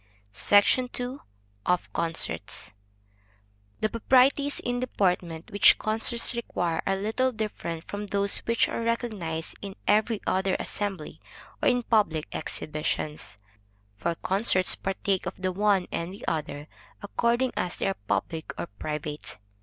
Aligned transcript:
SECTION 0.33 0.89
II. 0.99 1.17
Of 1.63 1.93
Concerts. 1.93 2.73
The 3.81 3.89
proprieties 3.89 4.59
in 4.59 4.79
deportment 4.79 5.51
which 5.51 5.77
concerts 5.77 6.33
require, 6.33 6.81
are 6.87 6.95
little 6.95 7.31
different 7.31 7.83
from 7.87 8.07
those 8.07 8.39
which 8.39 8.67
are 8.67 8.81
recognized 8.81 9.57
in 9.61 9.75
every 9.87 10.19
other 10.25 10.55
assembly 10.59 11.21
or 11.61 11.69
in 11.69 11.83
public 11.83 12.27
exhibitions; 12.31 13.37
for 13.95 14.15
concerts 14.15 14.75
partake 14.75 15.27
of 15.27 15.35
the 15.39 15.51
one 15.51 15.87
and 15.91 16.11
the 16.11 16.25
other, 16.27 16.67
according 17.03 17.51
as 17.55 17.75
they 17.75 17.85
are 17.85 17.97
public 18.07 18.55
or 18.59 18.65
private. 18.79 19.37